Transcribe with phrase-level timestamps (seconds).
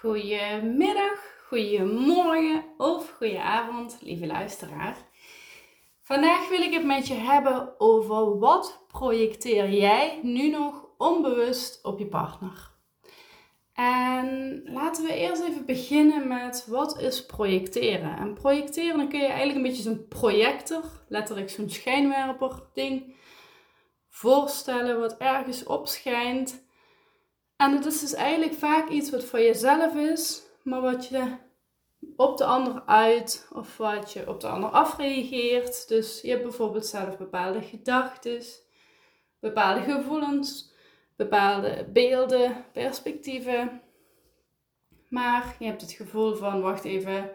[0.00, 4.96] Goedemiddag, goedemorgen of goedenavond, lieve luisteraar.
[6.02, 11.98] Vandaag wil ik het met je hebben over wat projecteer jij nu nog onbewust op
[11.98, 12.70] je partner.
[13.72, 18.16] En laten we eerst even beginnen met wat is projecteren.
[18.16, 23.14] En projecteren, dan kun je eigenlijk een beetje zo'n projector, letterlijk zo'n schijnwerper ding,
[24.08, 26.65] voorstellen wat ergens opschijnt.
[27.56, 31.36] En het is dus eigenlijk vaak iets wat voor jezelf is, maar wat je
[32.16, 35.88] op de ander uit of wat je op de ander afreageert.
[35.88, 38.42] Dus je hebt bijvoorbeeld zelf bepaalde gedachten,
[39.40, 40.74] bepaalde gevoelens,
[41.16, 43.82] bepaalde beelden, perspectieven.
[45.08, 47.30] Maar je hebt het gevoel van, wacht even,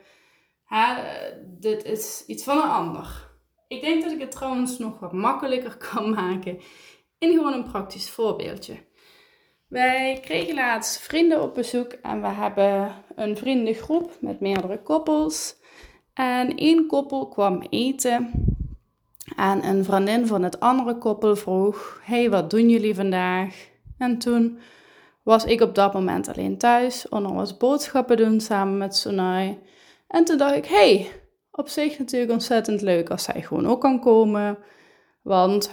[1.45, 3.29] dit is iets van een ander.
[3.67, 6.61] Ik denk dat ik het trouwens nog wat makkelijker kan maken
[7.17, 8.89] in gewoon een praktisch voorbeeldje.
[9.71, 15.55] Wij kregen laatst vrienden op bezoek en we hebben een vriendengroep met meerdere koppels.
[16.13, 18.31] En één koppel kwam eten
[19.35, 23.69] en een vriendin van het andere koppel vroeg: Hey, wat doen jullie vandaag?
[23.97, 24.59] En toen
[25.23, 29.59] was ik op dat moment alleen thuis, onder was boodschappen doen samen met Sonai.
[30.07, 31.11] En toen dacht ik: Hey,
[31.51, 34.57] op zich natuurlijk ontzettend leuk als zij gewoon ook kan komen.
[35.21, 35.71] Want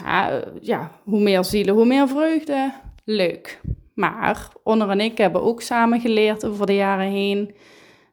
[0.60, 2.72] ja, hoe meer zielen, hoe meer vreugde.
[3.04, 3.60] Leuk.
[3.98, 7.54] Maar Onner en ik hebben ook samen geleerd over de jaren heen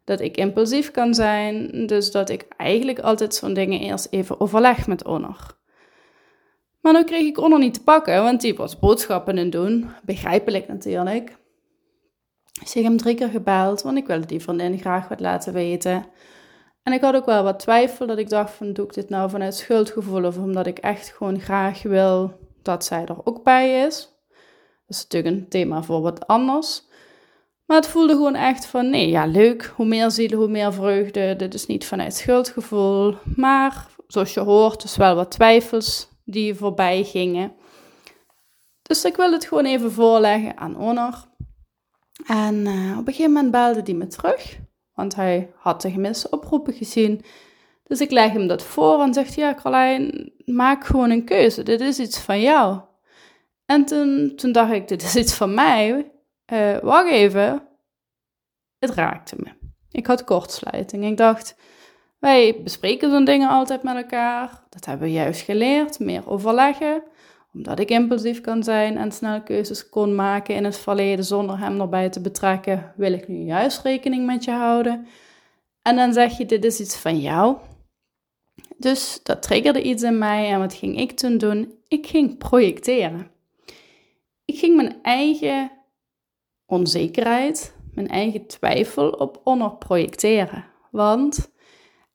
[0.04, 1.86] dat ik impulsief kan zijn.
[1.88, 5.58] Dus dat ik eigenlijk altijd zo'n dingen eerst even overleg met Onner.
[6.82, 9.90] Maar nu kreeg ik Onner niet te pakken, want die was boodschappen in doen.
[10.04, 11.38] Begrijpelijk natuurlijk.
[12.60, 15.54] Dus ik heb hem drie keer gebeld, want ik wilde die vriendin graag wat laten
[15.54, 16.06] weten.
[16.84, 19.30] En ik had ook wel wat twijfel dat ik dacht van doe ik dit nou
[19.30, 24.15] vanuit schuldgevoel of omdat ik echt gewoon graag wil dat zij er ook bij is.
[24.88, 26.84] Dat is natuurlijk een thema voor wat anders.
[27.66, 29.74] Maar het voelde gewoon echt van, nee, ja, leuk.
[29.76, 31.36] Hoe meer zielen, hoe meer vreugde.
[31.36, 33.16] Dit is niet vanuit schuldgevoel.
[33.36, 37.54] Maar, zoals je hoort, dus wel wat twijfels die voorbij gingen.
[38.82, 41.26] Dus ik wil het gewoon even voorleggen aan Honor.
[42.26, 44.60] En uh, op een gegeven moment belde hij me terug.
[44.94, 47.26] Want hij had de gemiste oproepen gezien.
[47.84, 51.64] Dus ik leg hem dat voor en zegt, ja, Carlijn, maak gewoon een keuze.
[51.64, 52.80] Dit is iets van jou.
[53.66, 56.12] En toen, toen dacht ik, dit is iets van mij.
[56.54, 57.68] Uh, wacht even.
[58.80, 59.50] Het raakte me.
[59.92, 61.06] Ik had kortsluiting.
[61.06, 61.56] Ik dacht,
[62.20, 64.64] wij bespreken zo'n dingen altijd met elkaar.
[64.70, 66.00] Dat hebben we juist geleerd.
[66.00, 67.04] Meer overleggen.
[67.54, 71.82] Omdat ik impulsief kan zijn en snel keuzes kon maken in het verleden zonder hem
[71.82, 75.08] erbij te betrekken, wil ik nu juist rekening met je houden.
[75.82, 77.58] En dan zeg je, dit is iets van jou.
[78.78, 81.74] Dus dat triggerde iets in mij en wat ging ik toen doen?
[81.88, 83.32] Ik ging projecteren
[84.46, 85.72] ik ging mijn eigen
[86.66, 90.66] onzekerheid, mijn eigen twijfel op Honor projecteren.
[90.92, 91.52] Want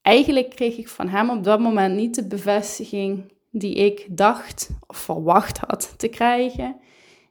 [0.02, 4.96] eigenlijk kreeg ik van hem op dat moment niet de bevestiging die ik dacht of
[4.96, 6.80] verwacht had te krijgen,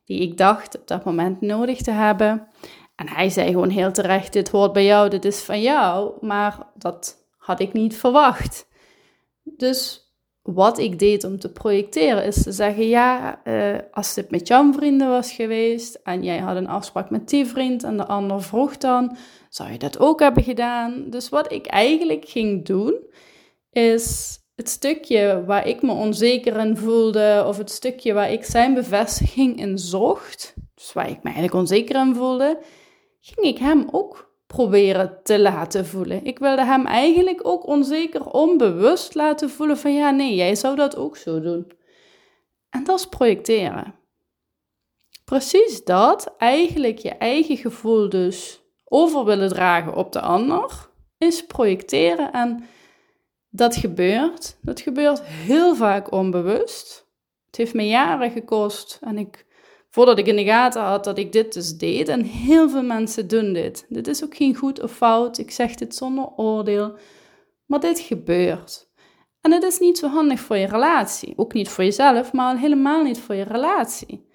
[0.06, 2.48] die ik dacht op dat moment nodig te hebben.
[2.96, 6.26] En hij zei gewoon heel terecht: Dit hoort bij jou, dit is van jou.
[6.26, 8.68] Maar dat had ik niet verwacht.
[9.44, 10.09] Dus
[10.54, 14.74] wat ik deed om te projecteren, is te zeggen: ja, uh, als dit met jouw
[14.74, 18.78] vrienden was geweest en jij had een afspraak met die vriend en de ander vroeg
[18.78, 19.18] dan,
[19.50, 21.06] zou je dat ook hebben gedaan?
[21.10, 22.94] Dus wat ik eigenlijk ging doen,
[23.72, 28.74] is het stukje waar ik me onzeker in voelde, of het stukje waar ik zijn
[28.74, 32.60] bevestiging in zocht, dus waar ik me eigenlijk onzeker in voelde,
[33.22, 36.26] ging ik hem ook proberen te laten voelen.
[36.26, 40.96] Ik wilde hem eigenlijk ook onzeker onbewust laten voelen van ja, nee, jij zou dat
[40.96, 41.72] ook zo doen.
[42.70, 43.96] En dat is projecteren.
[45.26, 52.32] Precies dat, eigenlijk je eigen gevoel dus over willen dragen op de ander, is projecteren.
[52.32, 52.64] En
[53.50, 54.58] dat gebeurt.
[54.62, 57.08] Dat gebeurt heel vaak onbewust.
[57.46, 59.46] Het heeft me jaren gekost en ik
[59.90, 62.08] voordat ik in de gaten had dat ik dit dus deed.
[62.08, 63.86] En heel veel mensen doen dit.
[63.90, 65.38] Dit is ook geen goed of fout.
[65.38, 66.98] Ik zeg dit zonder oordeel.
[67.66, 68.88] Maar dit gebeurt.
[69.42, 71.34] En het is niet zo handig voor je relatie.
[71.36, 74.28] Ook niet voor jezelf, maar helemaal niet voor je relatie.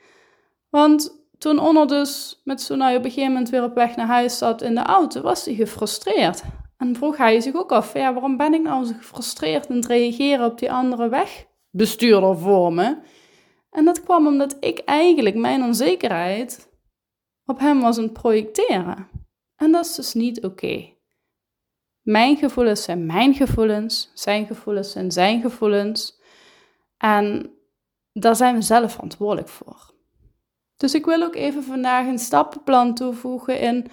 [0.71, 4.39] Want toen Onno dus met Sonai op een gegeven moment weer op weg naar huis
[4.39, 6.43] zat in de auto, was hij gefrustreerd.
[6.77, 9.87] En vroeg hij zich ook af, ja, waarom ben ik nou zo gefrustreerd in het
[9.87, 12.97] reageren op die andere wegbestuurder voor me?
[13.75, 16.69] En dat kwam omdat ik eigenlijk mijn onzekerheid
[17.45, 19.09] op hem was aan het projecteren.
[19.57, 20.93] En dat is dus niet oké.
[22.03, 26.21] Mijn gevoelens zijn mijn gevoelens, zijn gevoelens zijn zijn gevoelens.
[26.97, 27.51] En
[28.13, 29.93] daar zijn we zelf verantwoordelijk voor.
[30.77, 33.87] Dus ik wil ook even vandaag een stappenplan toevoegen in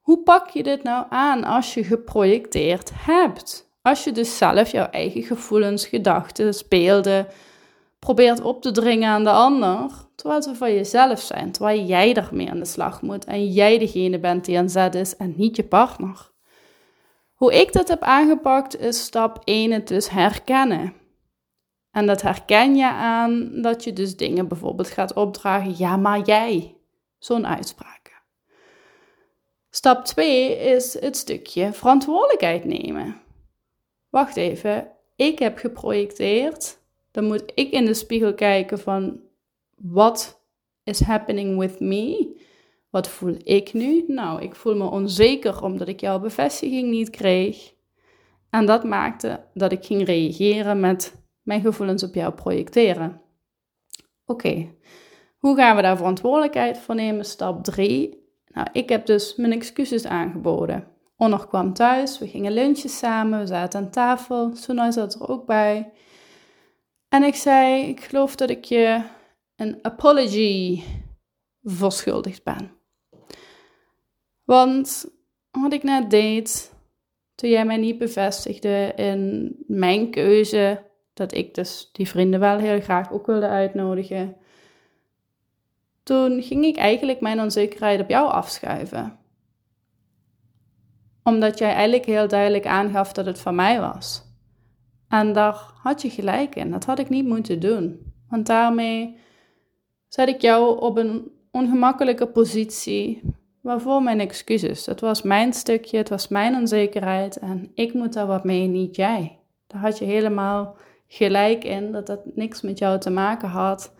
[0.00, 3.70] hoe pak je dit nou aan als je geprojecteerd hebt?
[3.82, 7.26] Als je dus zelf jouw eigen gevoelens, gedachten, beelden
[8.06, 12.50] probeert op te dringen aan de ander, terwijl ze van jezelf zijn, terwijl jij ermee
[12.50, 15.64] aan de slag moet en jij degene bent die aan zet is en niet je
[15.64, 16.30] partner.
[17.34, 20.94] Hoe ik dat heb aangepakt is stap 1 het dus herkennen.
[21.90, 26.76] En dat herken je aan dat je dus dingen bijvoorbeeld gaat opdragen, ja maar jij,
[27.18, 28.22] zo'n uitspraak.
[29.70, 33.20] Stap 2 is het stukje verantwoordelijkheid nemen.
[34.08, 36.75] Wacht even, ik heb geprojecteerd
[37.16, 39.20] dan moet ik in de spiegel kijken van
[39.74, 40.46] wat
[40.84, 42.34] is happening with me?
[42.90, 44.04] Wat voel ik nu?
[44.06, 47.74] Nou, ik voel me onzeker omdat ik jouw bevestiging niet kreeg.
[48.50, 53.20] En dat maakte dat ik ging reageren met mijn gevoelens op jou projecteren.
[54.26, 54.74] Oké,
[55.38, 57.24] hoe gaan we daar verantwoordelijkheid voor nemen?
[57.24, 58.24] Stap 3.
[58.52, 60.88] Nou, ik heb dus mijn excuses aangeboden.
[61.16, 64.50] Onnog kwam thuis, we gingen lunchen samen, we zaten aan tafel.
[64.54, 65.92] Sonai zat er ook bij.
[67.16, 69.02] En ik zei, ik geloof dat ik je
[69.56, 70.82] een apology
[71.62, 72.70] verschuldigd ben.
[74.44, 75.06] Want
[75.50, 76.74] wat ik net deed,
[77.34, 80.82] toen jij mij niet bevestigde in mijn keuze,
[81.14, 84.36] dat ik dus die vrienden wel heel graag ook wilde uitnodigen,
[86.02, 89.18] toen ging ik eigenlijk mijn onzekerheid op jou afschuiven.
[91.22, 94.25] Omdat jij eigenlijk heel duidelijk aangaf dat het van mij was.
[95.08, 96.70] En daar had je gelijk in.
[96.70, 98.12] Dat had ik niet moeten doen.
[98.28, 99.16] Want daarmee
[100.08, 103.22] zet ik jou op een ongemakkelijke positie.
[103.60, 104.84] Waarvoor mijn excuses.
[104.84, 107.38] Dat was mijn stukje, het was mijn onzekerheid.
[107.38, 109.38] En ik moet daar wat mee, niet jij.
[109.66, 110.76] Daar had je helemaal
[111.06, 113.94] gelijk in dat dat niks met jou te maken had.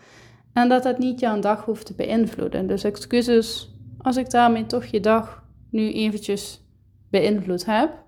[0.52, 2.66] En dat dat niet jouw dag hoeft te beïnvloeden.
[2.66, 6.60] Dus excuses als ik daarmee toch je dag nu eventjes
[7.10, 8.04] beïnvloed heb.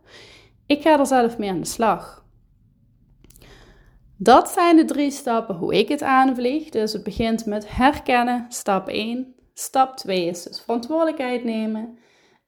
[0.66, 2.26] Ik ga er zelf mee aan de slag.
[4.20, 6.68] Dat zijn de drie stappen hoe ik het aanvlieg.
[6.68, 9.34] Dus het begint met herkennen, stap 1.
[9.54, 11.98] Stap 2 is dus verantwoordelijkheid nemen.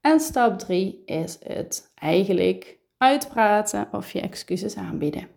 [0.01, 5.29] En stap 3 is het eigenlijk uitpraten of je excuses aanbieden.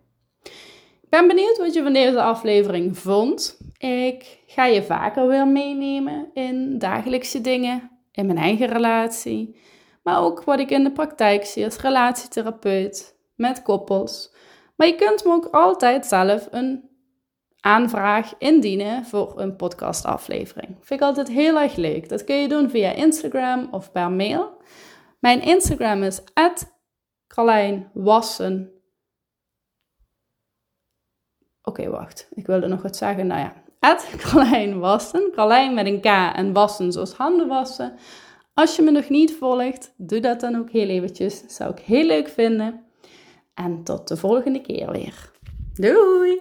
[1.02, 3.58] Ik ben benieuwd wat je van deze aflevering vond.
[3.78, 9.56] Ik ga je vaker weer meenemen in dagelijkse dingen, in mijn eigen relatie,
[10.02, 14.33] maar ook wat ik in de praktijk zie als relatietherapeut met koppels.
[14.76, 16.90] Maar je kunt me ook altijd zelf een
[17.60, 20.76] aanvraag indienen voor een podcastaflevering.
[20.80, 22.08] Vind ik altijd heel erg leuk.
[22.08, 24.56] Dat kun je doen via Instagram of per mail.
[25.20, 26.20] Mijn Instagram is
[27.92, 28.72] Wassen.
[31.62, 32.28] Oké, wacht.
[32.34, 33.26] Ik wilde nog wat zeggen.
[33.26, 33.52] Nou ja,
[34.16, 35.30] Carlijn Wassen.
[35.32, 36.04] Carlijn met een K
[36.36, 37.98] en wassen zoals handen wassen.
[38.54, 41.42] Als je me nog niet volgt, doe dat dan ook heel eventjes.
[41.42, 42.83] Dat zou ik heel leuk vinden.
[43.54, 45.30] En tot de volgende keer weer.
[45.74, 46.40] Doei!